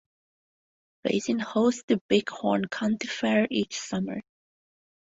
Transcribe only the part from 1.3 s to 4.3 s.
hosts the Big Horn County Fair each summer.